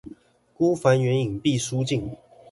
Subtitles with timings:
[0.55, 2.17] 孤帆遠影畢書盡